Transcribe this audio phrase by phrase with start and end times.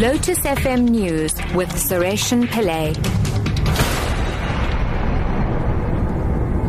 [0.00, 2.96] Lotus FM News with Sareshen Pillay.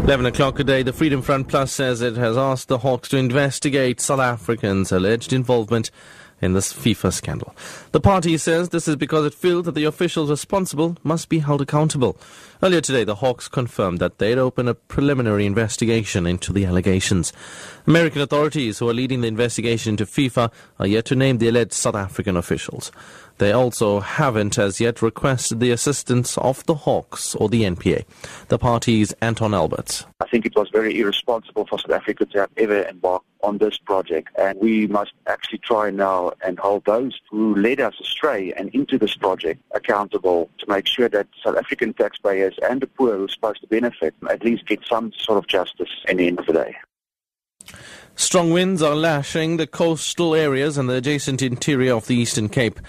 [0.03, 3.15] 11 o'clock a day, the Freedom Front Plus says it has asked the Hawks to
[3.15, 5.91] investigate South Africans' alleged involvement
[6.41, 7.55] in this FIFA scandal.
[7.91, 11.61] The party says this is because it feels that the officials responsible must be held
[11.61, 12.17] accountable.
[12.63, 17.33] Earlier today, the Hawks confirmed that they'd open a preliminary investigation into the allegations.
[17.87, 21.73] American authorities who are leading the investigation into FIFA are yet to name the alleged
[21.73, 22.91] South African officials.
[23.41, 28.05] They also haven't as yet requested the assistance of the Hawks or the NPA.
[28.49, 30.05] The party's Anton Alberts.
[30.19, 33.79] I think it was very irresponsible for South Africa to have ever embarked on this
[33.79, 34.29] project.
[34.37, 38.99] And we must actually try now and hold those who led us astray and into
[38.99, 43.27] this project accountable to make sure that South African taxpayers and the poor who are
[43.27, 46.53] supposed to benefit at least get some sort of justice in the end of the
[46.53, 46.75] day.
[48.15, 52.79] Strong winds are lashing the coastal areas and the adjacent interior of the Eastern Cape.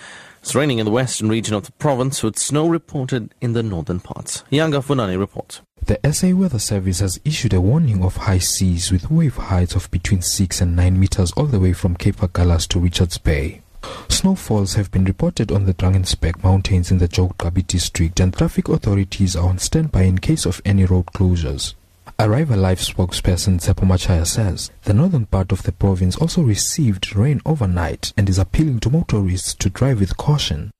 [0.42, 4.00] It's raining in the western region of the province with snow reported in the northern
[4.00, 4.42] parts.
[4.50, 5.60] Yanga Funani reports.
[5.86, 9.88] The SA Weather Service has issued a warning of high seas with wave heights of
[9.92, 13.62] between 6 and 9 meters all the way from Cape Agulhas to Richards Bay.
[14.08, 17.32] Snowfalls have been reported on the Drakensberg Mountains in the Joe
[17.68, 21.74] district and traffic authorities are on standby in case of any road closures.
[22.22, 27.40] Arrive Alive spokesperson Tsepo Machaya says the northern part of the province also received rain
[27.44, 30.70] overnight and is appealing to motorists to drive with caution.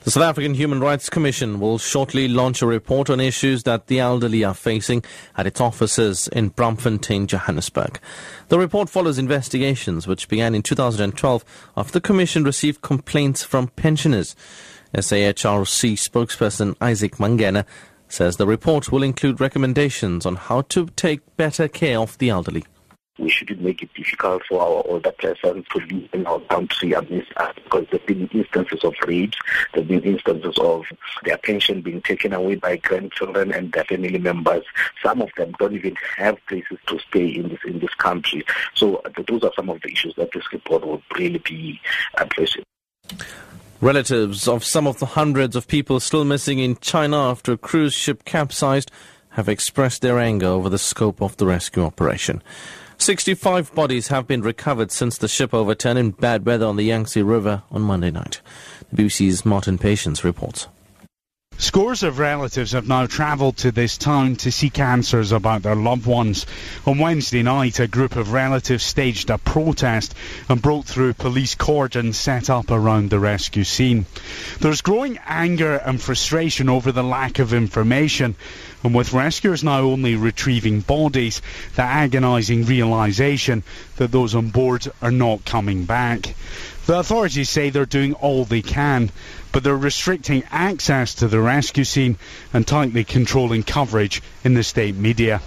[0.00, 3.98] The South African Human Rights Commission will shortly launch a report on issues that the
[3.98, 5.02] elderly are facing
[5.34, 7.98] at its offices in Braamfontein, Johannesburg.
[8.48, 11.42] The report follows investigations which began in 2012
[11.74, 14.36] after the Commission received complaints from pensioners.
[14.94, 17.64] SAHRC spokesperson Isaac Mangena
[18.08, 22.64] says the report will include recommendations on how to take better care of the elderly.
[23.18, 27.32] We shouldn't make it difficult for our older persons to live in our country amidst
[27.38, 29.38] us because there have been instances of rapes,
[29.72, 30.84] there have been instances of
[31.24, 34.64] their pension being taken away by grandchildren and their family members.
[35.02, 38.44] Some of them don't even have places to stay in this in this country.
[38.74, 41.80] So those are some of the issues that this report will really be
[42.18, 42.64] addressing.
[43.80, 47.92] Relatives of some of the hundreds of people still missing in China after a cruise
[47.92, 48.90] ship capsized
[49.30, 52.42] have expressed their anger over the scope of the rescue operation.
[52.96, 57.22] 65 bodies have been recovered since the ship overturned in bad weather on the Yangtze
[57.22, 58.40] River on Monday night.
[58.90, 60.68] The BBC's Martin Patience reports.
[61.58, 66.04] Scores of relatives have now travelled to this town to seek answers about their loved
[66.04, 66.44] ones.
[66.84, 70.14] On Wednesday night, a group of relatives staged a protest
[70.50, 74.04] and broke through police cordons set up around the rescue scene.
[74.60, 78.34] There's growing anger and frustration over the lack of information,
[78.84, 81.40] and with rescuers now only retrieving bodies,
[81.74, 83.62] the agonising realisation
[83.96, 86.34] that those on board are not coming back.
[86.86, 89.10] The authorities say they're doing all they can,
[89.50, 92.16] but they're restricting access to the rescue scene
[92.52, 95.42] and tightly controlling coverage in the state media.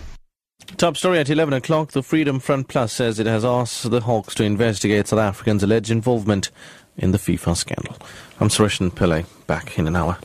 [0.76, 1.92] Top story at 11 o'clock.
[1.92, 5.90] The Freedom Front Plus says it has asked the Hawks to investigate South Africans' alleged
[5.90, 6.52] involvement
[6.98, 7.96] in the FIFA scandal.
[8.42, 10.18] I'm Suresh Pillay, back in an hour.